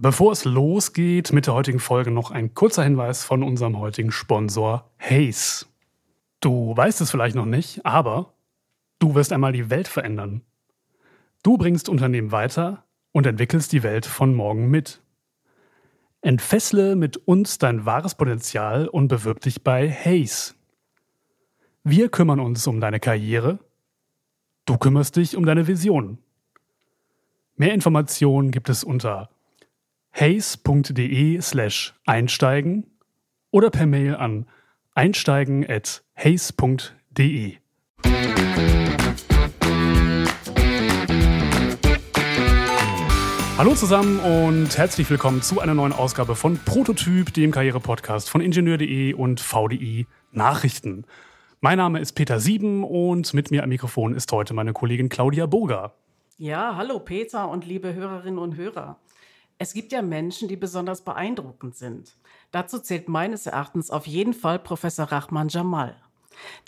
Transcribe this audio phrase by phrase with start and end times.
[0.00, 4.88] Bevor es losgeht mit der heutigen Folge, noch ein kurzer Hinweis von unserem heutigen Sponsor
[4.96, 5.66] Haze.
[6.38, 8.32] Du weißt es vielleicht noch nicht, aber
[9.00, 10.42] du wirst einmal die Welt verändern.
[11.42, 15.02] Du bringst Unternehmen weiter und entwickelst die Welt von morgen mit.
[16.20, 20.54] Entfessle mit uns dein wahres Potenzial und bewirb dich bei Haze.
[21.82, 23.58] Wir kümmern uns um deine Karriere,
[24.64, 26.18] du kümmerst dich um deine Vision.
[27.56, 29.30] Mehr Informationen gibt es unter
[30.20, 32.86] haze.de slash einsteigen
[33.52, 34.46] oder per Mail an
[34.94, 37.58] einsteigen at haze.de.
[43.56, 49.14] Hallo zusammen und herzlich willkommen zu einer neuen Ausgabe von Prototyp, dem Karriere-Podcast von Ingenieur.de
[49.14, 51.04] und VDI Nachrichten.
[51.60, 55.46] Mein Name ist Peter Sieben und mit mir am Mikrofon ist heute meine Kollegin Claudia
[55.46, 55.94] Burger.
[56.38, 58.96] Ja, hallo Peter und liebe Hörerinnen und Hörer.
[59.60, 62.16] Es gibt ja Menschen, die besonders beeindruckend sind.
[62.52, 65.96] Dazu zählt meines Erachtens auf jeden Fall Professor Rahman Jamal.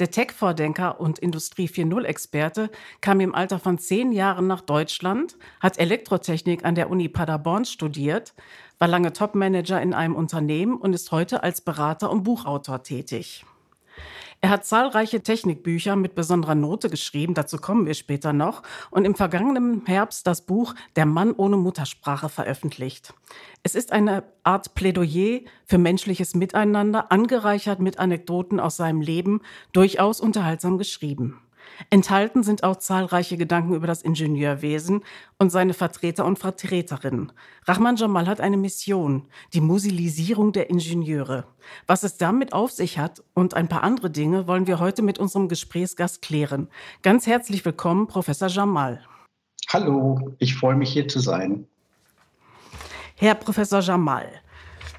[0.00, 2.68] Der Tech-Vordenker und Industrie 4.0-Experte
[3.00, 8.34] kam im Alter von zehn Jahren nach Deutschland, hat Elektrotechnik an der Uni Paderborn studiert,
[8.80, 13.44] war lange Topmanager in einem Unternehmen und ist heute als Berater und Buchautor tätig.
[14.42, 19.14] Er hat zahlreiche Technikbücher mit besonderer Note geschrieben, dazu kommen wir später noch, und im
[19.14, 23.12] vergangenen Herbst das Buch Der Mann ohne Muttersprache veröffentlicht.
[23.62, 30.22] Es ist eine Art Plädoyer für menschliches Miteinander, angereichert mit Anekdoten aus seinem Leben, durchaus
[30.22, 31.38] unterhaltsam geschrieben.
[31.88, 35.02] Enthalten sind auch zahlreiche Gedanken über das Ingenieurwesen
[35.38, 37.32] und seine Vertreter und Vertreterinnen.
[37.64, 41.44] Rahman Jamal hat eine Mission, die Musilisierung der Ingenieure.
[41.86, 45.18] Was es damit auf sich hat und ein paar andere Dinge wollen wir heute mit
[45.18, 46.68] unserem Gesprächsgast klären.
[47.02, 49.02] Ganz herzlich willkommen, Professor Jamal.
[49.68, 51.66] Hallo, ich freue mich hier zu sein.
[53.16, 54.26] Herr Professor Jamal,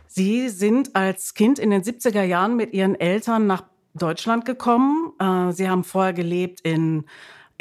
[0.07, 5.13] Sie sind als Kind in den 70er Jahren mit Ihren Eltern nach Deutschland gekommen.
[5.19, 7.05] Äh, sie haben vorher gelebt in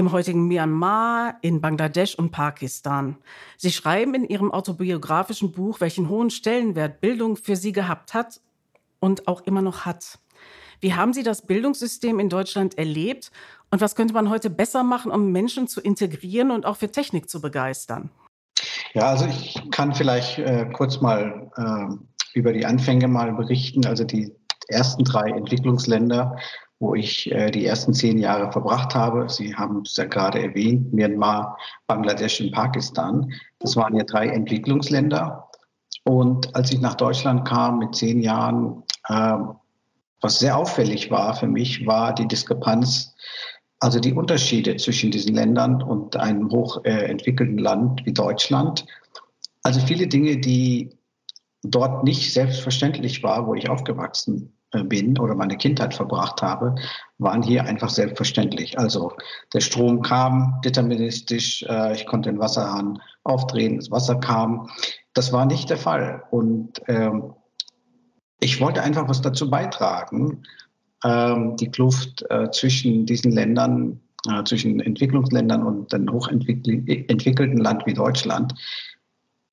[0.01, 3.19] im heutigen Myanmar, in Bangladesch und Pakistan.
[3.59, 8.41] Sie schreiben in Ihrem autobiografischen Buch, welchen hohen Stellenwert Bildung für Sie gehabt hat
[8.99, 10.19] und auch immer noch hat.
[10.81, 13.31] Wie haben Sie das Bildungssystem in Deutschland erlebt
[13.71, 17.29] und was könnte man heute besser machen, um Menschen zu integrieren und auch für Technik
[17.29, 18.09] zu begeistern?
[18.95, 23.85] Ja, also ich kann vielleicht äh, kurz mal äh, über die Anfänge mal berichten.
[23.85, 24.35] Also die
[24.71, 26.37] ersten drei Entwicklungsländer,
[26.81, 29.29] wo ich äh, die ersten zehn Jahre verbracht habe.
[29.29, 33.33] Sie haben es ja gerade erwähnt, Myanmar, Bangladesch und Pakistan.
[33.59, 35.49] Das waren ja drei Entwicklungsländer.
[36.05, 39.37] Und als ich nach Deutschland kam mit zehn Jahren, äh,
[40.23, 43.15] was sehr auffällig war für mich, war die Diskrepanz,
[43.79, 48.87] also die Unterschiede zwischen diesen Ländern und einem hochentwickelten äh, Land wie Deutschland.
[49.63, 50.97] Also viele Dinge, die
[51.63, 54.55] dort nicht selbstverständlich war, wo ich aufgewachsen
[54.85, 56.75] bin oder meine Kindheit verbracht habe,
[57.19, 58.79] waren hier einfach selbstverständlich.
[58.79, 59.13] Also
[59.53, 64.69] der Strom kam deterministisch, äh, ich konnte den Wasserhahn aufdrehen, das Wasser kam.
[65.15, 66.23] Das war nicht der Fall.
[66.31, 67.35] Und ähm,
[68.41, 70.45] ich wollte einfach was dazu beitragen,
[71.05, 77.95] ähm, die Kluft äh, zwischen diesen Ländern, äh, zwischen Entwicklungsländern und einem hochentwickelten Land wie
[77.95, 78.55] Deutschland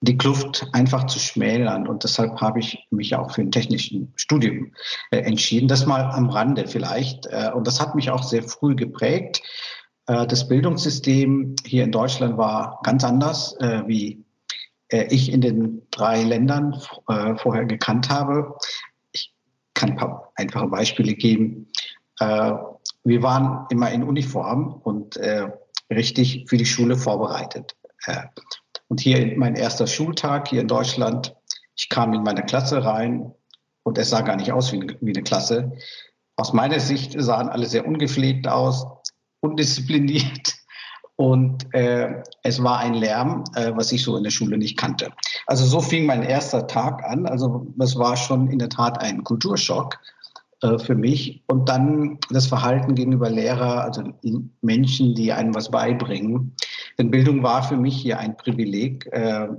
[0.02, 1.88] die Kluft einfach zu schmälern.
[1.88, 4.74] Und deshalb habe ich mich auch für ein technischen Studium
[5.12, 5.68] äh, entschieden.
[5.68, 7.26] Das mal am Rande vielleicht.
[7.28, 9.42] Äh, und das hat mich auch sehr früh geprägt.
[10.06, 13.56] Äh, das Bildungssystem hier in Deutschland war ganz anders,
[13.88, 14.24] wie
[14.90, 16.82] ich in den drei Ländern
[17.38, 18.56] vorher gekannt habe.
[19.12, 19.34] Ich
[19.74, 21.68] kann ein paar einfache Beispiele geben.
[22.18, 25.20] wir waren immer in Uniform und
[25.92, 27.76] richtig für die Schule vorbereitet.
[28.90, 31.36] Und hier mein erster Schultag hier in Deutschland.
[31.76, 33.34] Ich kam in meine Klasse rein
[33.84, 35.72] und es sah gar nicht aus wie, wie eine Klasse.
[36.36, 38.86] Aus meiner Sicht sahen alle sehr ungepflegt aus,
[39.42, 40.54] undiszipliniert.
[41.20, 45.12] Und äh, es war ein Lärm, äh, was ich so in der Schule nicht kannte.
[45.48, 47.26] Also so fing mein erster Tag an.
[47.26, 49.98] Also das war schon in der Tat ein Kulturschock
[50.62, 51.44] äh, für mich.
[51.48, 54.04] Und dann das Verhalten gegenüber Lehrer, also
[54.62, 56.56] Menschen, die einem was beibringen.
[56.98, 59.08] Denn Bildung war für mich hier ein Privileg.
[59.12, 59.50] Äh,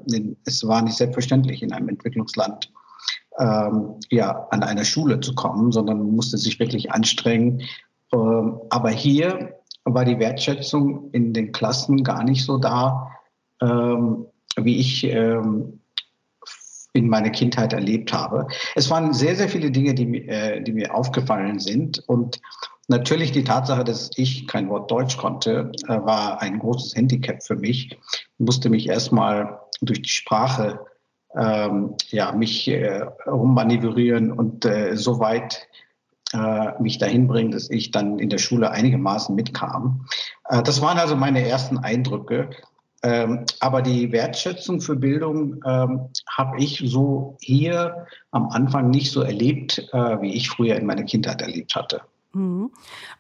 [0.44, 2.73] es war nicht selbstverständlich in einem Entwicklungsland
[3.38, 7.62] ähm, ja, an einer Schule zu kommen, sondern man musste sich wirklich anstrengen.
[8.12, 9.55] Ähm, aber hier
[9.85, 13.08] war die Wertschätzung in den Klassen gar nicht so da,
[13.62, 14.26] ähm,
[14.56, 15.05] wie ich
[16.99, 18.47] in meiner Kindheit erlebt habe.
[18.75, 22.03] Es waren sehr, sehr viele Dinge, die, äh, die mir aufgefallen sind.
[22.06, 22.41] Und
[22.91, 27.55] Natürlich die Tatsache, dass ich kein Wort Deutsch konnte, äh, war ein großes Handicap für
[27.55, 27.93] mich.
[27.93, 27.99] Ich
[28.39, 30.81] musste mich erstmal durch die Sprache
[31.37, 35.69] ähm, ja, mich äh, rummanövrieren und äh, so weit
[36.33, 40.06] äh, mich dahin bringen, dass ich dann in der Schule einigermaßen mitkam.
[40.49, 42.49] Äh, das waren also meine ersten Eindrücke.
[43.03, 49.23] Ähm, aber die Wertschätzung für Bildung ähm, habe ich so hier am Anfang nicht so
[49.23, 52.03] erlebt, äh, wie ich früher in meiner Kindheit erlebt hatte.
[52.33, 52.71] Mhm.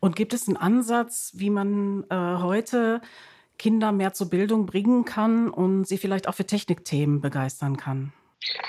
[0.00, 3.00] Und gibt es einen Ansatz, wie man äh, heute
[3.56, 8.12] Kinder mehr zur Bildung bringen kann und sie vielleicht auch für Technikthemen begeistern kann?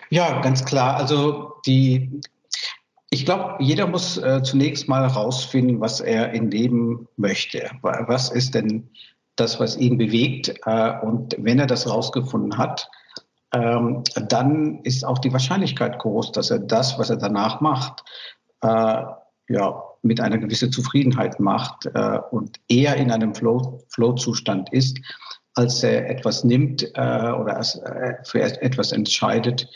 [0.09, 0.97] Ja, ganz klar.
[0.97, 2.21] Also die,
[3.09, 7.69] ich glaube, jeder muss äh, zunächst mal herausfinden, was er in Leben möchte.
[7.81, 8.89] Was ist denn
[9.39, 10.53] das, was ihn bewegt?
[10.65, 12.89] Äh, und wenn er das herausgefunden hat,
[13.53, 18.03] ähm, dann ist auch die Wahrscheinlichkeit groß, dass er das, was er danach macht,
[18.61, 19.03] äh,
[19.49, 24.99] ja, mit einer gewissen Zufriedenheit macht äh, und eher in einem Flow-Zustand ist,
[25.55, 27.61] als er etwas nimmt oder
[28.23, 29.67] für etwas entscheidet,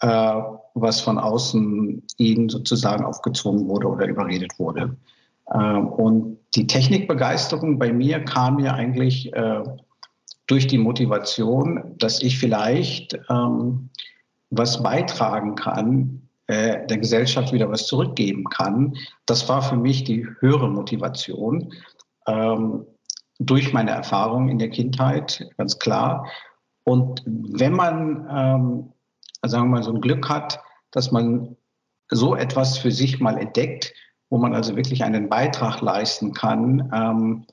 [0.00, 4.96] was von außen ihnen sozusagen aufgezwungen wurde oder überredet wurde.
[5.52, 9.62] Ähm, und die Technikbegeisterung bei mir kam ja eigentlich äh,
[10.46, 13.90] durch die Motivation, dass ich vielleicht ähm,
[14.50, 18.94] was beitragen kann äh, der Gesellschaft wieder was zurückgeben kann.
[19.24, 21.72] Das war für mich die höhere Motivation.
[22.26, 22.84] Ähm,
[23.38, 26.28] durch meine Erfahrung in der Kindheit, ganz klar.
[26.84, 28.92] Und wenn man, ähm,
[29.42, 30.60] sagen wir mal, so ein Glück hat,
[30.90, 31.56] dass man
[32.10, 33.92] so etwas für sich mal entdeckt,
[34.34, 37.44] wo man also wirklich einen Beitrag leisten kann, ähm,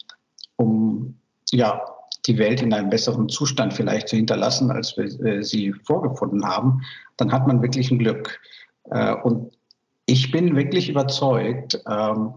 [0.55, 1.13] um
[1.51, 1.79] ja,
[2.25, 6.81] die Welt in einem besseren Zustand vielleicht zu hinterlassen, als wir äh, sie vorgefunden haben,
[7.17, 8.39] dann hat man wirklich ein Glück.
[8.89, 9.51] Äh, und
[10.07, 12.33] ich bin wirklich überzeugt, ähm,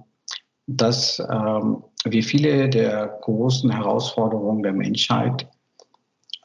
[0.67, 5.49] dass ähm, wir viele der großen Herausforderungen der Menschheit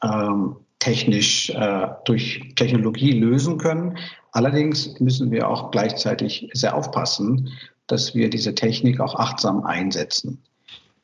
[0.02, 3.98] ähm, technisch äh, durch Technologie lösen können.
[4.32, 7.50] Allerdings müssen wir auch gleichzeitig sehr aufpassen,
[7.90, 10.42] dass wir diese Technik auch achtsam einsetzen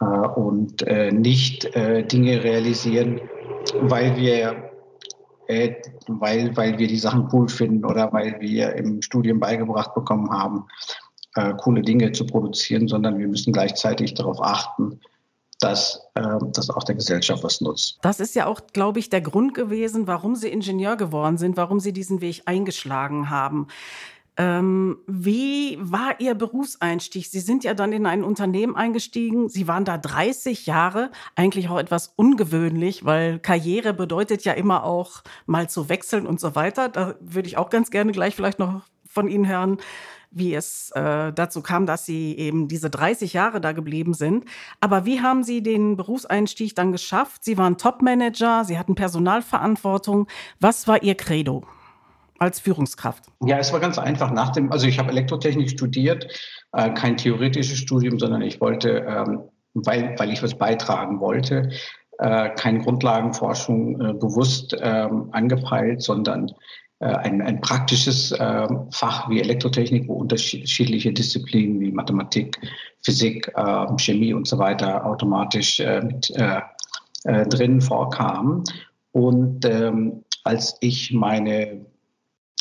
[0.01, 3.21] äh, und nicht Dinge realisieren,
[3.83, 4.67] weil wir
[5.47, 5.75] äh,
[6.09, 10.67] weil, weil wir die Sachen cool finden oder weil wir im Studium beigebracht bekommen haben,
[11.35, 15.01] äh, coole Dinge zu produzieren, sondern wir müssen gleichzeitig darauf achten,
[15.61, 16.23] dass äh,
[16.53, 17.99] das auch der Gesellschaft was nutzt.
[18.03, 21.81] Das ist ja auch, glaube ich, der Grund gewesen, warum Sie Ingenieur geworden sind, warum
[21.81, 23.69] Sie diesen Weg eingeschlagen haben.
[24.39, 27.27] Ähm, wie war Ihr Berufseinstieg?
[27.27, 29.49] Sie sind ja dann in ein Unternehmen eingestiegen.
[29.49, 35.23] Sie waren da 30 Jahre, eigentlich auch etwas ungewöhnlich, weil Karriere bedeutet ja immer auch
[35.47, 36.89] mal zu wechseln und so weiter.
[36.91, 39.79] Da würde ich auch ganz gerne gleich vielleicht noch von Ihnen hören,
[40.31, 44.45] wie es äh, dazu kam, dass Sie eben diese 30 Jahre da geblieben sind.
[44.81, 47.43] Aber wie haben Sie den Berufseinstieg dann geschafft?
[47.43, 50.27] Sie waren Topmanager, Sie hatten Personalverantwortung.
[50.61, 51.65] Was war Ihr Credo?
[52.39, 53.25] Als Führungskraft?
[53.45, 54.31] Ja, es war ganz einfach.
[54.31, 56.27] Nach dem, also ich habe Elektrotechnik studiert,
[56.73, 59.41] äh, kein theoretisches Studium, sondern ich wollte, ähm,
[59.75, 61.71] weil, weil ich was beitragen wollte,
[62.19, 66.51] äh, keine Grundlagenforschung äh, bewusst ähm, angepeilt, sondern
[66.99, 72.59] ein, ein praktisches äh, Fach wie Elektrotechnik, wo unterschiedliche Disziplinen wie Mathematik,
[73.05, 73.53] Physik,
[73.99, 76.33] Chemie und so weiter automatisch mit
[77.27, 78.65] drin vorkamen.
[79.13, 81.85] Und ähm, als ich meine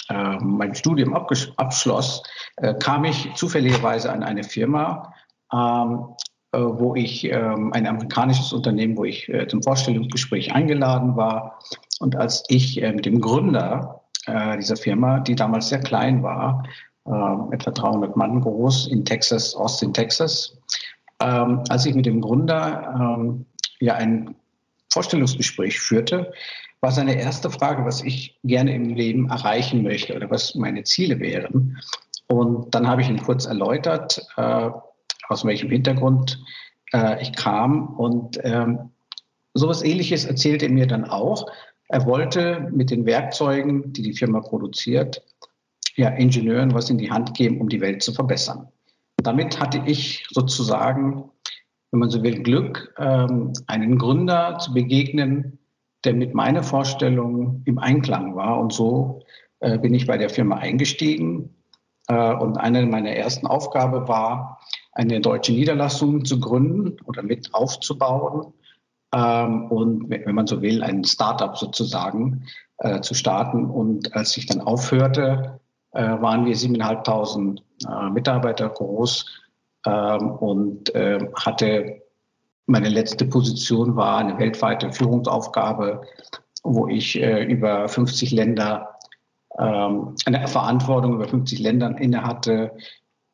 [0.09, 2.23] äh, mein Studium abschloss,
[2.57, 5.13] äh, kam ich zufälligerweise an eine Firma,
[5.53, 6.15] ähm,
[6.51, 11.59] äh, wo ich ähm, ein amerikanisches Unternehmen, wo ich äh, zum Vorstellungsgespräch eingeladen war.
[11.99, 16.63] Und als ich äh, mit dem Gründer äh, dieser Firma, die damals sehr klein war,
[17.51, 20.57] etwa 300 Mann groß in Texas, Austin, Texas,
[21.21, 23.45] ähm, als ich mit dem Gründer ähm,
[23.79, 24.33] ja ein
[24.91, 26.33] Vorstellungsgespräch führte,
[26.85, 31.19] war seine erste Frage, was ich gerne im Leben erreichen möchte oder was meine Ziele
[31.19, 31.79] wären.
[32.27, 34.69] Und dann habe ich ihm kurz erläutert, äh,
[35.27, 36.39] aus welchem Hintergrund
[36.93, 37.95] äh, ich kam.
[37.95, 38.91] Und ähm,
[39.55, 41.47] sowas Ähnliches erzählte er mir dann auch.
[41.87, 45.23] Er wollte mit den Werkzeugen, die die Firma produziert,
[45.95, 48.67] ja, Ingenieuren was in die Hand geben, um die Welt zu verbessern.
[49.17, 51.31] Damit hatte ich sozusagen,
[51.89, 55.57] wenn man so will, Glück, ähm, einen Gründer zu begegnen,
[56.05, 58.59] der mit meiner Vorstellung im Einklang war.
[58.59, 59.21] Und so
[59.59, 61.55] äh, bin ich bei der Firma eingestiegen.
[62.07, 64.59] Äh, und eine meiner ersten Aufgaben war,
[64.93, 68.53] eine deutsche Niederlassung zu gründen oder mit aufzubauen.
[69.13, 72.45] Ähm, und wenn man so will, ein Startup sozusagen
[72.77, 73.65] äh, zu starten.
[73.65, 75.59] Und als ich dann aufhörte,
[75.91, 79.25] äh, waren wir 7.500 äh, Mitarbeiter groß
[79.85, 82.01] ähm, und äh, hatte
[82.67, 86.01] meine letzte Position war eine weltweite Führungsaufgabe,
[86.63, 88.95] wo ich äh, über 50 Länder
[89.59, 92.71] ähm, eine Verantwortung über 50 Ländern innehatte,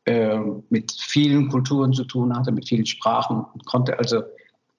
[0.06, 0.38] äh,
[0.70, 4.22] mit vielen Kulturen zu tun hatte, mit vielen Sprachen und konnte also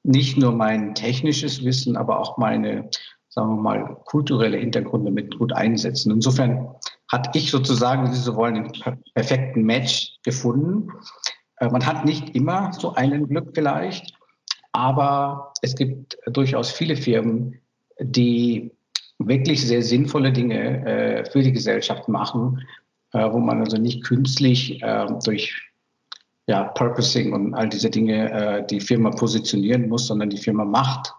[0.02, 2.90] nicht nur mein technisches Wissen, aber auch meine,
[3.28, 6.10] sagen wir mal, kulturelle Hintergründe mit gut einsetzen.
[6.10, 6.68] Insofern
[7.10, 8.72] hatte ich sozusagen, wenn Sie so wollen, den
[9.14, 10.88] perfekten Match gefunden.
[11.58, 14.14] Äh, man hat nicht immer so einen Glück vielleicht,
[14.72, 17.58] aber es gibt durchaus viele Firmen,
[18.00, 18.70] die
[19.18, 22.66] wirklich sehr sinnvolle Dinge äh, für die Gesellschaft machen,
[23.12, 25.54] äh, wo man also nicht künstlich äh, durch
[26.46, 31.12] ja, Purposing und all diese Dinge äh, die Firma positionieren muss, sondern die Firma macht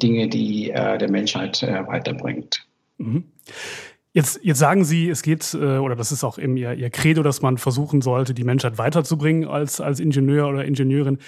[0.00, 2.64] Dinge, die äh, der Menschheit äh, weiterbringt.
[2.98, 3.24] Mhm.
[4.18, 7.22] Jetzt, jetzt sagen Sie, es geht, äh, oder das ist auch eben Ihr, Ihr Credo,
[7.22, 11.18] dass man versuchen sollte, die Menschheit weiterzubringen als, als Ingenieur oder Ingenieurin.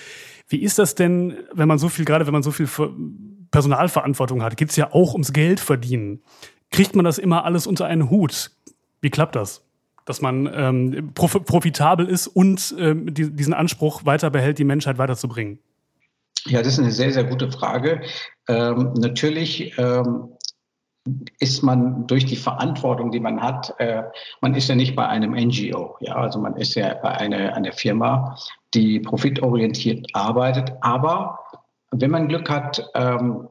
[0.49, 2.68] Wie ist das denn, wenn man so viel, gerade wenn man so viel
[3.52, 6.20] Personalverantwortung hat, geht es ja auch ums Geld verdienen.
[6.73, 8.50] Kriegt man das immer alles unter einen Hut?
[9.00, 9.62] Wie klappt das?
[10.04, 14.99] Dass man ähm, prof profitabel ist und ähm, die, diesen Anspruch weiter behält, die Menschheit
[14.99, 15.61] weiterzubringen?
[16.47, 18.02] Ja, das ist eine sehr, sehr gute Frage.
[18.49, 20.30] Ähm, natürlich ähm,
[21.38, 24.02] ist man durch die Verantwortung, die man hat, äh,
[24.40, 27.73] man ist ja nicht bei einem NGO, ja, also man ist ja bei einer, einer
[27.73, 28.37] Firma,
[28.75, 31.38] die profitorientiert arbeitet, aber
[31.93, 33.49] wenn man Glück hat, ähm,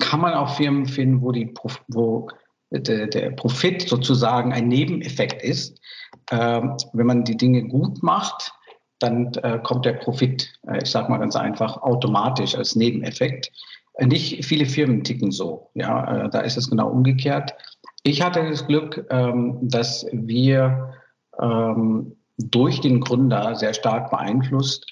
[0.00, 1.52] kann man auch Firmen finden, wo, die,
[1.88, 2.28] wo
[2.70, 5.80] der, der Profit sozusagen ein Nebeneffekt ist.
[6.30, 8.52] Ähm, wenn man die Dinge gut macht,
[8.98, 13.52] dann äh, kommt der Profit, äh, ich sage mal ganz einfach, automatisch als Nebeneffekt.
[14.00, 15.70] Nicht viele Firmen ticken so.
[15.74, 17.54] Ja, äh, da ist es genau umgekehrt.
[18.02, 20.94] Ich hatte das Glück, ähm, dass wir
[21.40, 24.86] ähm, durch den Gründer sehr stark beeinflusst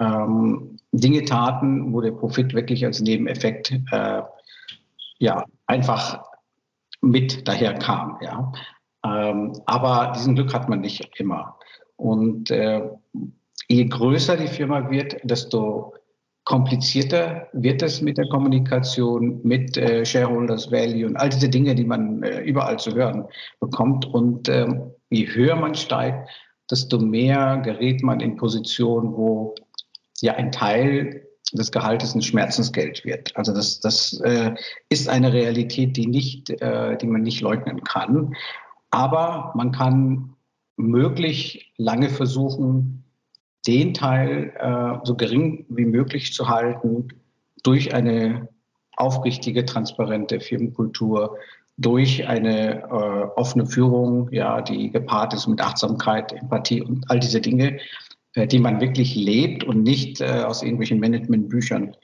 [0.00, 4.22] ähm, Dinge taten, wo der Profit wirklich als Nebeneffekt äh,
[5.18, 6.24] ja einfach
[7.02, 8.18] mit daher kam.
[8.20, 8.52] Ja.
[9.02, 11.56] Aber diesen Glück hat man nicht immer.
[11.96, 12.82] Und äh,
[13.68, 15.94] je größer die Firma wird, desto
[16.48, 21.84] komplizierter wird es mit der Kommunikation, mit äh, Shareholders Value und all diese Dinge, die
[21.84, 23.26] man äh, überall zu hören
[23.60, 24.06] bekommt.
[24.06, 24.66] Und äh,
[25.10, 26.26] je höher man steigt,
[26.70, 29.54] desto mehr gerät man in Positionen, wo
[30.22, 33.36] ja ein Teil des Gehaltes ein Schmerzensgeld wird.
[33.36, 34.54] Also das, das äh,
[34.88, 38.34] ist eine Realität, die nicht, äh, die man nicht leugnen kann.
[38.90, 40.32] Aber man kann
[40.78, 42.97] möglich lange versuchen,
[43.68, 47.08] den Teil äh, so gering wie möglich zu halten
[47.62, 48.48] durch eine
[48.96, 51.36] aufrichtige, transparente Firmenkultur,
[51.76, 52.86] durch eine äh,
[53.36, 57.78] offene Führung, ja, die gepaart ist mit Achtsamkeit, Empathie und all diese Dinge,
[58.34, 61.94] äh, die man wirklich lebt und nicht äh, aus irgendwelchen Managementbüchern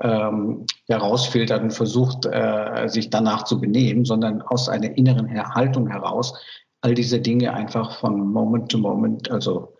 [0.00, 6.34] ähm, herausfiltert und versucht, äh, sich danach zu benehmen, sondern aus einer inneren Haltung heraus
[6.82, 9.72] all diese Dinge einfach von Moment zu Moment, also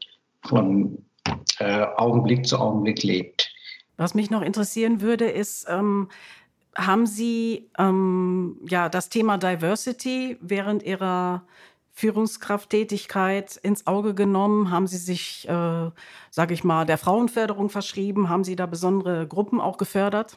[0.42, 1.03] von
[1.58, 3.50] äh, Augenblick zu Augenblick lebt.
[3.96, 6.08] Was mich noch interessieren würde, ist, ähm,
[6.76, 11.44] haben Sie ähm, ja das Thema Diversity während Ihrer
[11.92, 14.72] Führungskrafttätigkeit ins Auge genommen?
[14.72, 15.90] Haben Sie sich, äh,
[16.30, 18.28] sage ich mal, der Frauenförderung verschrieben?
[18.28, 20.36] Haben Sie da besondere Gruppen auch gefördert?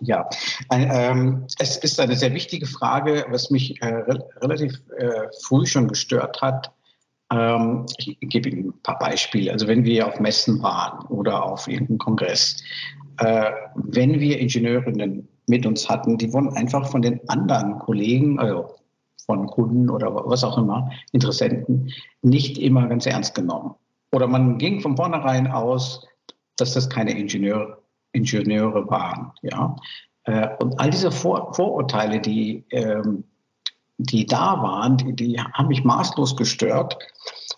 [0.00, 0.28] Ja,
[0.70, 5.66] ein, ähm, es ist eine sehr wichtige Frage, was mich äh, re relativ äh, früh
[5.66, 6.72] schon gestört hat.
[7.34, 9.52] Ähm, ich gebe Ihnen ein paar Beispiele.
[9.52, 12.62] Also wenn wir auf Messen waren oder auf irgendeinem Kongress,
[13.18, 18.74] äh, wenn wir Ingenieurinnen mit uns hatten, die wurden einfach von den anderen Kollegen, also
[19.26, 23.74] von Kunden oder was auch immer, Interessenten, nicht immer ganz ernst genommen.
[24.12, 26.06] Oder man ging von vornherein aus,
[26.56, 29.32] dass das keine Ingenieur, Ingenieure waren.
[29.42, 29.74] Ja?
[30.24, 33.24] Äh, und all diese Vor Vorurteile, die, ähm,
[33.98, 36.98] die da waren, die, die haben mich maßlos gestört.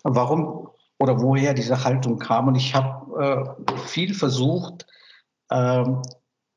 [0.03, 2.47] Warum oder woher diese Haltung kam.
[2.47, 4.85] Und ich habe äh, viel versucht,
[5.49, 5.85] äh,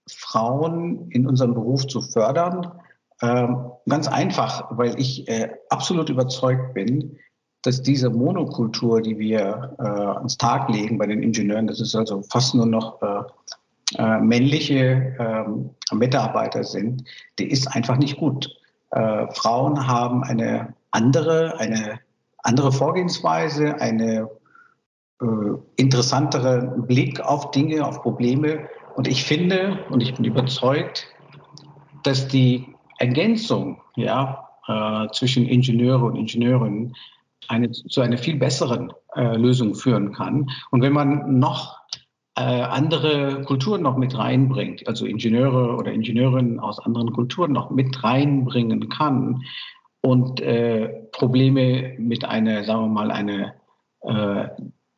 [0.08, 2.72] Frauen in unserem Beruf zu fördern,
[3.22, 7.18] ähm, ganz einfach, weil ich äh, absolut überzeugt bin,
[7.62, 12.22] dass diese Monokultur, die wir äh, ans Tag legen bei den Ingenieuren, das ist also
[12.30, 13.22] fast nur noch äh,
[13.98, 17.04] äh, männliche ähm, Mitarbeiter sind,
[17.38, 18.48] die ist einfach nicht gut.
[18.90, 22.00] Äh, Frauen haben eine andere, eine
[22.38, 24.28] andere Vorgehensweise, eine
[25.20, 25.26] äh,
[25.76, 28.68] interessantere Blick auf Dinge, auf Probleme.
[28.96, 31.06] Und ich finde und ich bin überzeugt,
[32.02, 36.94] dass die Ergänzung ja, äh, zwischen Ingenieure und Ingenieurinnen
[37.48, 40.50] eine, zu einer viel besseren äh, Lösung führen kann.
[40.70, 41.80] Und wenn man noch
[42.36, 48.02] äh, andere Kulturen noch mit reinbringt, also Ingenieure oder Ingenieurinnen aus anderen Kulturen noch mit
[48.02, 49.42] reinbringen kann
[50.00, 53.54] und äh, Probleme mit einer, sagen wir mal, einer
[54.02, 54.48] äh,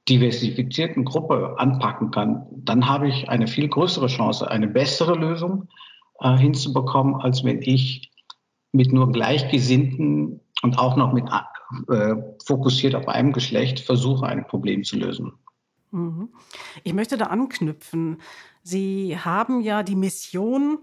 [0.09, 5.69] diversifizierten Gruppe anpacken kann, dann habe ich eine viel größere Chance, eine bessere Lösung
[6.21, 8.11] äh, hinzubekommen, als wenn ich
[8.73, 11.25] mit nur Gleichgesinnten und auch noch mit
[11.89, 15.33] äh, fokussiert auf einem Geschlecht versuche, ein Problem zu lösen.
[15.93, 16.31] Mhm.
[16.83, 18.19] Ich möchte da anknüpfen.
[18.63, 20.79] Sie haben ja die Mission,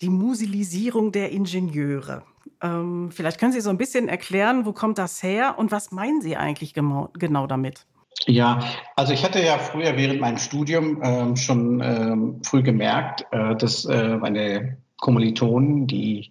[0.00, 2.22] die Musilisierung der Ingenieure.
[2.60, 6.22] Ähm, vielleicht können Sie so ein bisschen erklären, wo kommt das her und was meinen
[6.22, 7.86] Sie eigentlich genau, genau damit?
[8.26, 8.60] Ja,
[8.94, 13.84] also ich hatte ja früher während meinem Studium ähm, schon ähm, früh gemerkt, äh, dass
[13.84, 16.30] äh, meine Kommilitonen, die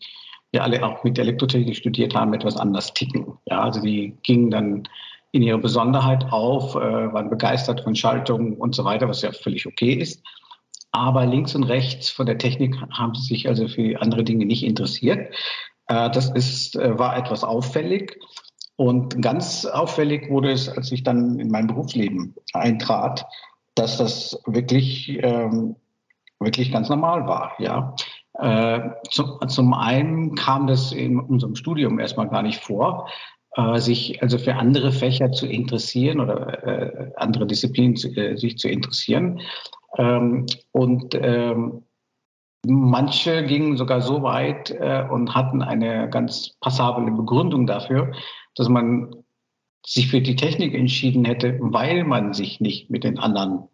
[0.53, 3.37] ja alle auch mit Elektrotechnik studiert haben, etwas anders ticken.
[3.45, 4.83] Ja, also die gingen dann
[5.31, 9.65] in ihrer Besonderheit auf, äh, waren begeistert von Schaltungen und so weiter, was ja völlig
[9.65, 10.21] okay ist.
[10.91, 14.63] Aber links und rechts von der Technik haben sie sich also für andere Dinge nicht
[14.63, 15.33] interessiert.
[15.87, 18.19] Äh, das ist, äh, war etwas auffällig.
[18.75, 23.25] Und ganz auffällig wurde es, als ich dann in mein Berufsleben eintrat,
[23.75, 25.75] dass das wirklich, ähm,
[26.39, 27.53] wirklich ganz normal war.
[27.59, 27.95] Ja.
[28.33, 33.07] Äh, zum, zum einen kam das in unserem Studium erstmal gar nicht vor,
[33.55, 38.57] äh, sich also für andere Fächer zu interessieren oder äh, andere Disziplinen zu, äh, sich
[38.57, 39.41] zu interessieren.
[39.97, 41.83] Ähm, und ähm,
[42.65, 48.13] manche gingen sogar so weit äh, und hatten eine ganz passable Begründung dafür,
[48.55, 49.15] dass man
[49.85, 53.67] sich für die Technik entschieden hätte, weil man sich nicht mit den anderen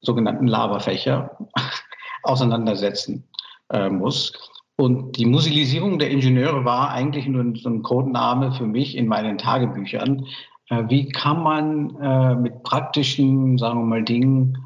[0.00, 1.38] sogenannten Laberfächer
[2.22, 3.24] auseinandersetzen
[3.70, 4.32] äh, muss.
[4.80, 9.36] Und die Musilisierung der Ingenieure war eigentlich nur so ein Codename für mich in meinen
[9.36, 10.24] Tagebüchern.
[10.68, 14.56] Äh, wie kann man äh, mit praktischen, sagen wir mal, Dingen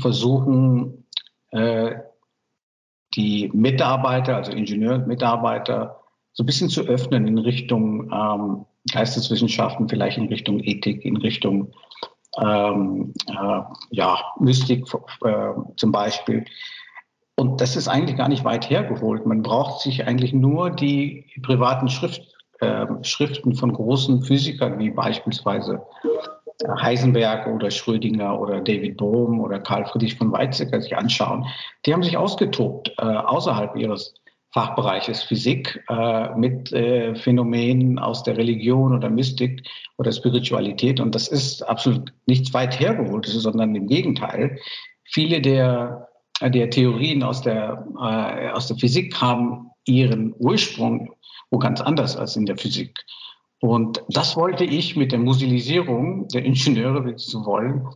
[0.00, 1.04] versuchen,
[1.50, 1.96] äh,
[3.14, 6.00] die Mitarbeiter, also Ingenieure und Mitarbeiter,
[6.32, 11.72] so ein bisschen zu öffnen in Richtung ähm, Geisteswissenschaften, vielleicht in Richtung Ethik, in Richtung
[12.40, 14.84] ähm, äh, ja, Mystik
[15.24, 16.44] äh, zum Beispiel.
[17.40, 19.24] Und das ist eigentlich gar nicht weit hergeholt.
[19.24, 22.20] Man braucht sich eigentlich nur die privaten Schrift,
[22.60, 25.80] äh, Schriften von großen Physikern wie beispielsweise
[26.82, 31.46] Heisenberg oder Schrödinger oder David Bohm oder Karl Friedrich von Weizsäcker sich anschauen.
[31.86, 34.12] Die haben sich ausgetobt äh, außerhalb ihres
[34.52, 41.00] Fachbereiches Physik äh, mit äh, Phänomenen aus der Religion oder Mystik oder Spiritualität.
[41.00, 44.58] Und das ist absolut nichts weit hergeholtes, sondern im Gegenteil.
[45.04, 46.09] Viele der
[46.42, 51.10] der Theorien aus der, äh, aus der Physik haben ihren Ursprung
[51.50, 53.04] wo ganz anders als in der Physik.
[53.60, 57.86] Und das wollte ich mit der Musilisierung der Ingenieure, wenn Sie wollen,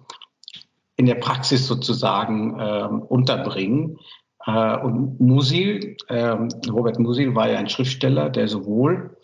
[0.97, 3.99] in der Praxis sozusagen äh, unterbringen.
[4.47, 6.37] Äh, und Musil, äh,
[6.71, 9.17] Robert Musil war ja ein Schriftsteller, der sowohl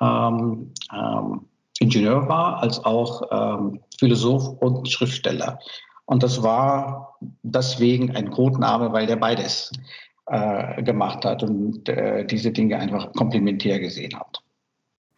[0.00, 1.40] ähm, ähm,
[1.80, 5.58] Ingenieur war als auch ähm, Philosoph und Schriftsteller.
[6.08, 9.70] Und das war deswegen ein Codename, weil der beides
[10.24, 14.42] äh, gemacht hat und äh, diese Dinge einfach komplementär gesehen hat.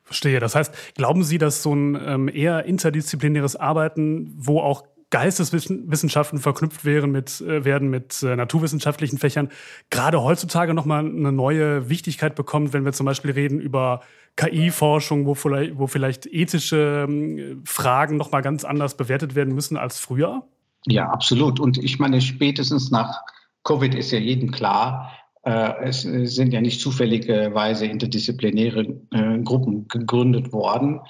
[0.03, 0.41] Verstehe.
[0.41, 6.85] Das heißt, glauben Sie, dass so ein ähm, eher interdisziplinäres Arbeiten, wo auch Geisteswissenschaften verknüpft
[6.85, 9.49] wären mit, äh, werden mit äh, naturwissenschaftlichen Fächern,
[9.91, 14.01] gerade heutzutage nochmal eine neue Wichtigkeit bekommt, wenn wir zum Beispiel reden über
[14.35, 20.01] KI-Forschung, wo vielleicht, wo vielleicht ethische ähm, Fragen nochmal ganz anders bewertet werden müssen als
[20.01, 20.43] früher?
[20.87, 21.61] Ja, absolut.
[21.61, 23.21] Und ich meine, spätestens nach
[23.65, 25.13] Covid ist ja jedem klar,
[25.43, 31.01] äh, es sind ja nicht zufälligerweise interdisziplinäre äh, Gruppen gegründet worden,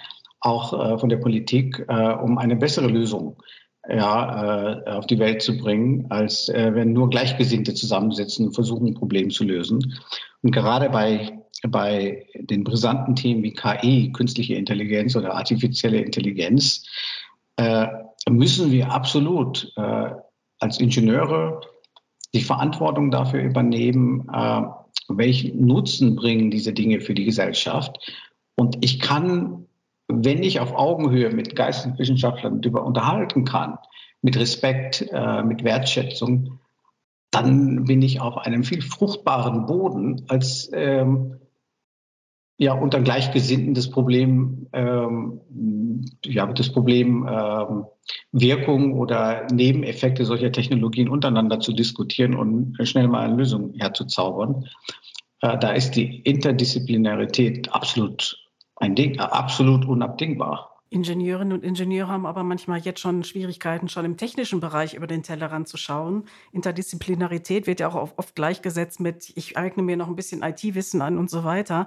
[0.40, 3.40] auch äh, von der Politik, äh, um eine bessere Lösung
[3.88, 8.88] ja, äh, auf die Welt zu bringen, als äh, wenn nur Gleichgesinnte zusammensitzen und versuchen,
[8.88, 9.94] ein Problem zu lösen.
[10.42, 16.87] Und gerade bei bei den brisanten Themen wie KI, künstliche Intelligenz oder artifizielle Intelligenz,
[17.56, 17.87] äh,
[18.28, 20.11] müssen wir absolut äh,
[20.59, 21.61] als Ingenieure
[22.35, 24.62] die Verantwortung dafür übernehmen, äh,
[25.09, 27.96] welchen Nutzen bringen diese Dinge für die Gesellschaft.
[28.56, 29.66] Und ich kann,
[30.06, 33.78] wenn ich auf Augenhöhe mit Geisteswissenschaftlern darüber unterhalten kann,
[34.22, 36.61] mit Respekt, äh, mit Wertschätzung,
[37.30, 41.39] dann bin ich auf einem viel fruchtbaren Boden, als ähm,
[42.60, 45.40] ja unter Gleichgesinnten das Problem, ähm,
[46.24, 47.86] ja, das Problem ähm,
[48.32, 54.66] Wirkung oder Nebeneffekte solcher Technologien untereinander zu diskutieren und schnell mal eine Lösung herzuzaubern.
[55.40, 58.36] Äh, da ist die Interdisziplinarität absolut
[58.76, 60.66] ein Ding, äh, absolut unabdingbar.
[60.90, 65.22] Ingenieurinnen und Ingenieure haben aber manchmal jetzt schon Schwierigkeiten, schon im technischen Bereich über den
[65.22, 66.24] Tellerrand zu schauen.
[66.52, 71.16] Interdisziplinarität wird ja auch oft gleichgesetzt mit, ich eigne mir noch ein bisschen IT-Wissen an
[71.16, 71.86] und so weiter.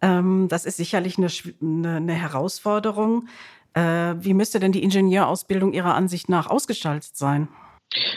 [0.00, 1.28] Ähm, das ist sicherlich eine,
[1.60, 3.28] eine, eine Herausforderung.
[3.74, 7.48] Äh, wie müsste denn die Ingenieurausbildung Ihrer Ansicht nach ausgestaltet sein?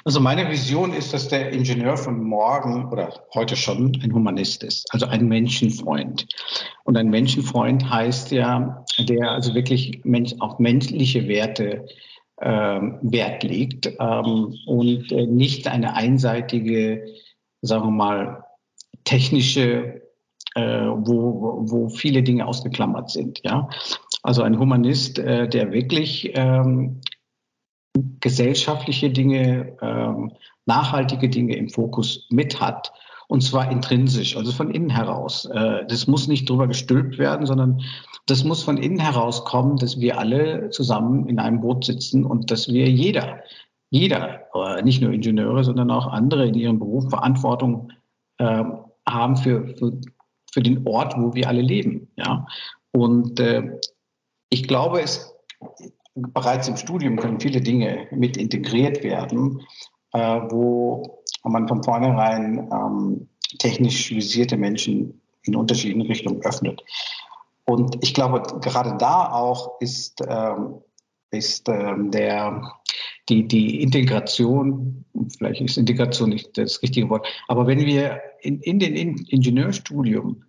[0.03, 4.85] Also meine Vision ist, dass der Ingenieur von morgen oder heute schon ein Humanist ist,
[4.93, 6.27] also ein Menschenfreund.
[6.83, 10.01] Und ein Menschenfreund heißt ja, der also wirklich
[10.39, 11.85] auf menschliche Werte
[12.41, 17.05] ähm, Wert legt ähm, und äh, nicht eine einseitige,
[17.61, 18.43] sagen wir mal,
[19.03, 20.00] technische,
[20.55, 23.39] äh, wo, wo viele Dinge ausgeklammert sind.
[23.43, 23.69] Ja,
[24.23, 27.01] also ein Humanist, äh, der wirklich ähm,
[28.19, 30.31] gesellschaftliche Dinge, ähm,
[30.65, 32.91] nachhaltige Dinge im Fokus mit hat.
[33.27, 35.45] Und zwar intrinsisch, also von innen heraus.
[35.45, 37.81] Äh, das muss nicht drüber gestülpt werden, sondern
[38.25, 42.51] das muss von innen heraus kommen, dass wir alle zusammen in einem Boot sitzen und
[42.51, 43.39] dass wir jeder,
[43.89, 47.91] jeder, äh, nicht nur Ingenieure, sondern auch andere in ihrem Beruf Verantwortung
[48.37, 48.63] äh,
[49.07, 49.93] haben für, für,
[50.51, 52.07] für, den Ort, wo wir alle leben.
[52.15, 52.45] Ja?
[52.91, 53.79] Und äh,
[54.49, 55.33] ich glaube, es
[56.15, 59.61] bereits im Studium können viele Dinge mit integriert werden,
[60.13, 63.27] äh, wo man von vornherein ähm,
[63.59, 66.81] technisch visierte Menschen in unterschiedlichen Richtungen öffnet.
[67.65, 70.81] Und ich glaube, gerade da auch ist, ähm,
[71.31, 72.61] ist ähm, der,
[73.31, 75.05] die, die Integration,
[75.37, 80.43] vielleicht ist Integration nicht das richtige Wort, aber wenn wir in, in den Ingenieurstudium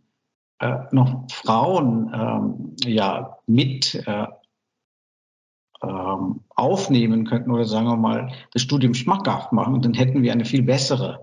[0.59, 4.27] äh, noch Frauen ähm, ja, mit äh,
[5.85, 10.45] ähm, aufnehmen könnten oder sagen wir mal das Studium schmackhaft machen, dann hätten wir eine
[10.45, 11.23] viel bessere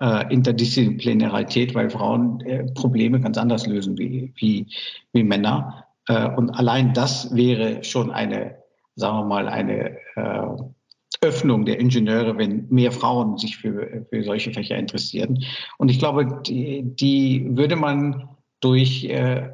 [0.00, 4.66] äh, Interdisziplinarität, weil Frauen äh, Probleme ganz anders lösen wie, wie,
[5.12, 5.84] wie Männer.
[6.06, 8.56] Äh, und allein das wäre schon eine,
[8.94, 10.46] sagen wir mal, eine äh,
[11.22, 15.44] Öffnung der Ingenieure, wenn mehr Frauen sich für, für solche Fächer interessieren.
[15.78, 18.28] Und ich glaube, die, die würde man
[18.60, 19.50] durch äh,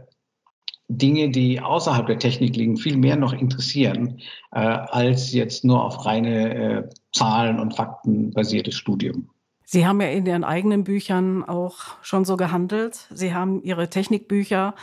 [0.89, 4.21] Dinge, die außerhalb der Technik liegen, viel mehr noch interessieren,
[4.53, 9.29] äh, als jetzt nur auf reine äh, Zahlen und Fakten basiertes Studium.
[9.65, 13.07] Sie haben ja in Ihren eigenen Büchern auch schon so gehandelt.
[13.13, 14.75] Sie haben Ihre Technikbücher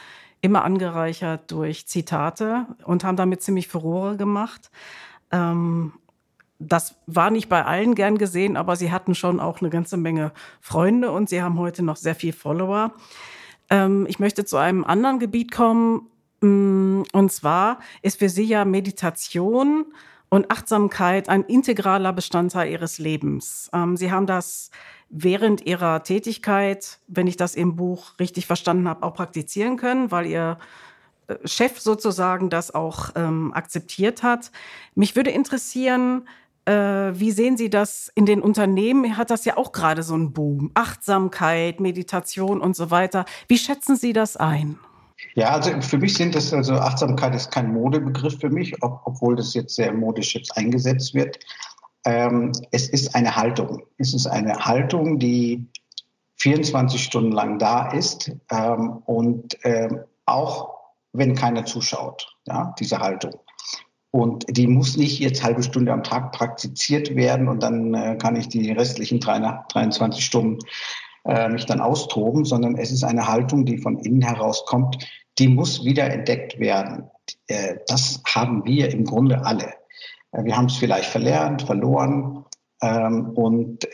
[0.41, 4.69] immer angereichert durch Zitate und haben damit ziemlich Furore gemacht.
[5.31, 5.93] Ähm,
[6.59, 10.31] das war nicht bei allen gern gesehen, aber Sie hatten schon auch eine ganze Menge
[10.61, 12.93] Freunde und Sie haben heute noch sehr viel Follower.
[13.69, 16.07] Ähm, ich möchte zu einem anderen Gebiet kommen.
[16.41, 19.85] Mm, und zwar ist für Sie ja Meditation
[20.29, 23.69] und Achtsamkeit ein integraler Bestandteil Ihres Lebens.
[23.73, 24.71] Ähm, Sie haben das
[25.09, 30.25] während Ihrer Tätigkeit, wenn ich das im Buch richtig verstanden habe, auch praktizieren können, weil
[30.25, 30.57] Ihr
[31.27, 34.51] äh, Chef sozusagen das auch ähm, akzeptiert hat.
[34.95, 36.27] Mich würde interessieren,
[36.71, 39.17] wie sehen Sie das in den Unternehmen?
[39.17, 40.71] Hat das ja auch gerade so einen Boom.
[40.73, 43.25] Achtsamkeit, Meditation und so weiter.
[43.47, 44.79] Wie schätzen Sie das ein?
[45.35, 49.35] Ja, also für mich sind das, also Achtsamkeit ist kein Modebegriff für mich, ob, obwohl
[49.35, 51.39] das jetzt sehr modisch jetzt eingesetzt wird.
[52.05, 53.83] Ähm, es ist eine Haltung.
[53.97, 55.65] Es ist eine Haltung, die
[56.37, 60.75] 24 Stunden lang da ist ähm, und ähm, auch
[61.13, 63.33] wenn keiner zuschaut, ja, diese Haltung.
[64.15, 68.37] Und die muss nicht jetzt halbe Stunde am Tag praktiziert werden und dann äh, kann
[68.37, 70.59] ich die restlichen 23 Stunden
[71.25, 75.05] äh, mich dann austoben, sondern es ist eine Haltung, die von innen herauskommt,
[75.37, 77.11] die muss wieder entdeckt werden.
[77.47, 79.73] Äh, das haben wir im Grunde alle.
[80.31, 82.45] Wir haben es vielleicht verlernt, verloren.
[82.81, 83.85] Ähm, und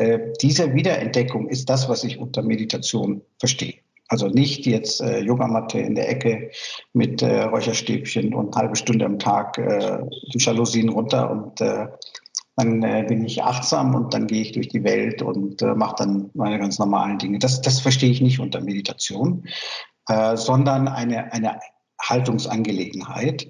[0.43, 3.80] diese Wiederentdeckung ist das, was ich unter Meditation verstehe.
[4.11, 6.51] Also nicht jetzt äh, Yogamatte in der Ecke
[6.91, 9.99] mit äh, Räucherstäbchen und halbe Stunde am Tag äh,
[10.33, 11.87] die Jalousien runter und äh,
[12.57, 15.95] dann äh, bin ich achtsam und dann gehe ich durch die Welt und äh, mache
[15.99, 17.39] dann meine ganz normalen Dinge.
[17.39, 19.47] Das, das verstehe ich nicht unter Meditation,
[20.09, 21.61] äh, sondern eine, eine
[22.01, 23.49] Haltungsangelegenheit.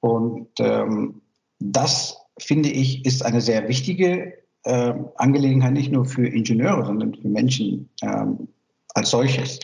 [0.00, 1.20] Und ähm,
[1.58, 4.32] das, finde ich, ist eine sehr wichtige
[4.64, 8.48] äh, Angelegenheit, nicht nur für Ingenieure, sondern für Menschen ähm,
[8.94, 9.60] als solches.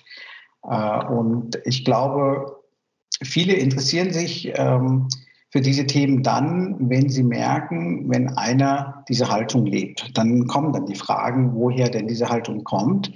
[0.69, 2.61] Äh, und ich glaube,
[3.23, 5.09] viele interessieren sich ähm,
[5.51, 10.17] für diese Themen dann, wenn sie merken, wenn einer diese Haltung lebt.
[10.19, 13.13] Dann kommen dann die Fragen, woher denn diese Haltung kommt.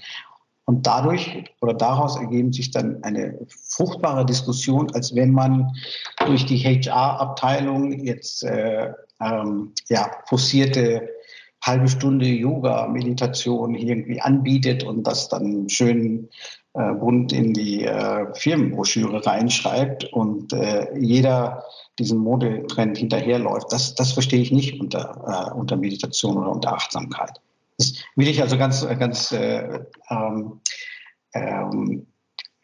[0.64, 5.72] Und dadurch oder daraus ergeben sich dann eine fruchtbare Diskussion, als wenn man
[6.26, 11.08] durch die HR-Abteilung jetzt äh, ähm, ja, forcierte
[11.64, 16.28] halbe Stunde Yoga, Meditation irgendwie anbietet und das dann schön
[16.78, 21.64] äh, bunt in die äh, Firmenbroschüre reinschreibt und äh, jeder
[21.98, 23.72] diesen Modetrend hinterherläuft.
[23.72, 27.40] Das, das verstehe ich nicht unter, äh, unter Meditation oder unter Achtsamkeit.
[27.78, 30.60] Das will ich also ganz, ganz äh, ähm,
[31.34, 32.06] ähm,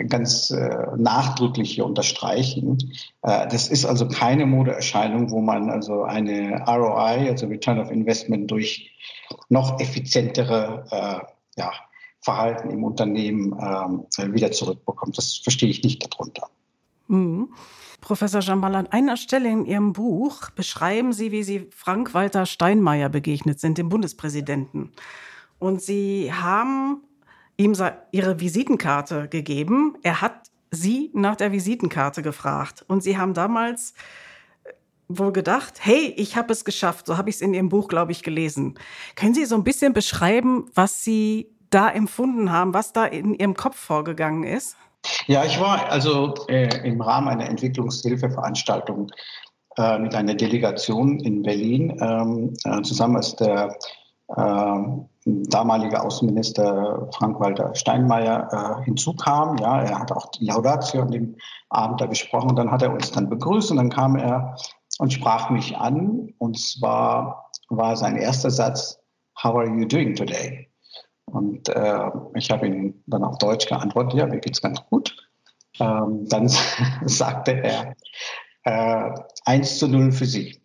[0.08, 0.52] ganz
[0.96, 2.78] nachdrücklich hier unterstreichen.
[3.22, 8.90] Das ist also keine Modeerscheinung, wo man also eine ROI, also Return of Investment, durch
[9.48, 11.22] noch effizientere
[11.56, 11.72] ja,
[12.24, 15.18] Verhalten im Unternehmen äh, wieder zurückbekommt.
[15.18, 16.48] Das verstehe ich nicht darunter.
[17.06, 17.50] Mhm.
[18.00, 23.60] Professor Jamal, an einer Stelle in Ihrem Buch beschreiben Sie, wie Sie Frank-Walter Steinmeier begegnet
[23.60, 24.92] sind, dem Bundespräsidenten.
[25.58, 27.02] Und Sie haben
[27.56, 27.74] ihm
[28.12, 29.96] Ihre Visitenkarte gegeben.
[30.02, 32.84] Er hat Sie nach der Visitenkarte gefragt.
[32.88, 33.94] Und Sie haben damals
[34.64, 34.72] äh,
[35.08, 37.06] wohl gedacht, hey, ich habe es geschafft.
[37.06, 38.74] So habe ich es in Ihrem Buch, glaube ich, gelesen.
[39.14, 43.54] Können Sie so ein bisschen beschreiben, was Sie da empfunden haben, was da in Ihrem
[43.54, 44.76] Kopf vorgegangen ist?
[45.26, 49.10] Ja, ich war also äh, im Rahmen einer Entwicklungshilfeveranstaltung
[49.76, 53.76] äh, mit einer Delegation in Berlin ähm, äh, zusammen als der
[54.36, 58.48] ähm, damalige Außenminister Frank-Walter Steinmeier
[58.80, 59.56] äh, hinzukam.
[59.58, 61.36] Ja, er hat auch die Laudatio an dem
[61.70, 64.56] Abend da gesprochen und dann hat er uns dann begrüßt und dann kam er
[64.98, 68.98] und sprach mich an und zwar war sein erster Satz,
[69.42, 70.68] How are you doing today?
[71.26, 75.16] Und äh, ich habe ihm dann auf Deutsch geantwortet, ja, mir geht's ganz gut.
[75.80, 76.48] Ähm, dann
[77.04, 77.94] sagte er,
[78.64, 79.10] äh,
[79.44, 80.60] 1 zu 0 für Sie.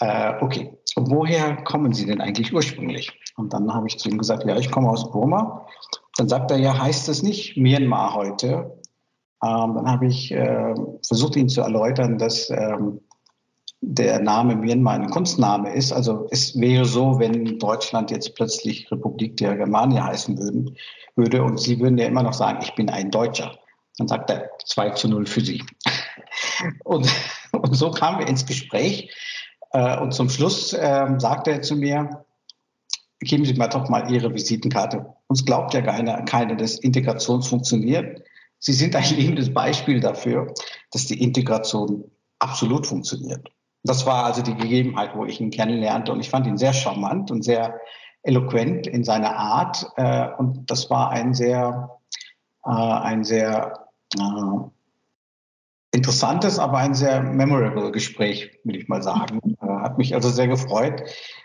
[0.00, 3.12] Äh, okay, und woher kommen Sie denn eigentlich ursprünglich?
[3.36, 5.66] Und dann habe ich zu ihm gesagt, ja, ich komme aus Burma.
[6.16, 8.80] Dann sagt er, ja, heißt das nicht Myanmar heute?
[9.44, 10.74] Ähm, dann habe ich äh,
[11.06, 13.00] versucht, ihn zu erläutern, dass ähm,
[13.80, 15.92] der Name Myanmar ein Kunstname ist.
[15.92, 20.76] Also es wäre so, wenn Deutschland jetzt plötzlich Republik der Germania heißen würden,
[21.16, 23.58] würde und Sie würden ja immer noch sagen, ich bin ein Deutscher.
[23.98, 25.62] Dann sagt er 2 zu 0 für Sie.
[26.84, 27.08] Und,
[27.52, 29.10] und so kamen wir ins Gespräch.
[29.70, 32.24] Äh, und zum Schluss ähm, sagte er zu mir,
[33.20, 35.06] geben Sie mir doch mal Ihre Visitenkarte.
[35.28, 38.22] Uns glaubt ja keiner, keiner, dass Integration funktioniert.
[38.58, 40.52] Sie sind ein lebendes Beispiel dafür,
[40.90, 42.04] dass die Integration
[42.40, 43.48] absolut funktioniert.
[43.84, 46.12] Das war also die Gegebenheit, wo ich ihn kennenlernte.
[46.12, 47.80] Und ich fand ihn sehr charmant und sehr
[48.22, 49.86] eloquent in seiner Art.
[49.96, 51.98] Äh, und das war ein sehr,
[52.64, 54.60] äh, ein sehr äh,
[55.92, 59.56] interessantes, aber ein sehr memorable Gespräch, will ich mal sagen.
[59.60, 61.02] Hat mich also sehr gefreut,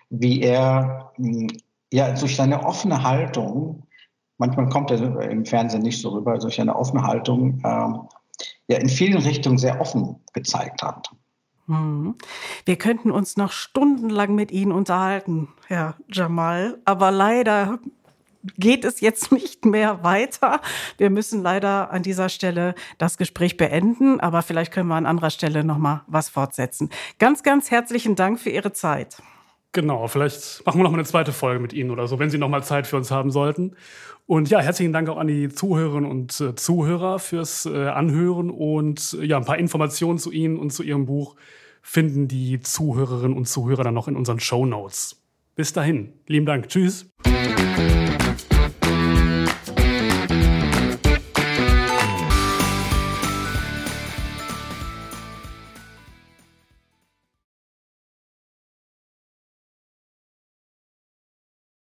[0.10, 1.48] wie er hm,
[1.91, 3.84] ja durch seine offene Haltung,
[4.38, 7.62] manchmal kommt er im Fernsehen nicht so rüber, durch eine offene Haltung
[8.67, 11.12] ja in vielen Richtungen sehr offen gezeigt hat.
[11.67, 12.15] Mhm.
[12.65, 17.80] Wir könnten uns noch stundenlang mit Ihnen unterhalten, Herr Jamal, aber leider
[18.58, 20.62] geht es jetzt nicht mehr weiter.
[20.97, 25.30] Wir müssen leider an dieser Stelle das Gespräch beenden, aber vielleicht können wir an anderer
[25.30, 26.89] Stelle noch mal was fortsetzen.
[27.19, 29.21] Ganz, ganz herzlichen Dank für Ihre Zeit.
[29.73, 32.38] Genau, vielleicht machen wir noch mal eine zweite Folge mit Ihnen oder so, wenn Sie
[32.38, 33.75] noch mal Zeit für uns haben sollten.
[34.27, 39.17] Und ja, herzlichen Dank auch an die Zuhörerinnen und äh, Zuhörer fürs äh, Anhören und
[39.19, 41.36] äh, ja, ein paar Informationen zu Ihnen und zu Ihrem Buch
[41.81, 45.19] finden die Zuhörerinnen und Zuhörer dann noch in unseren Show Notes.
[45.55, 47.09] Bis dahin, lieben Dank, tschüss.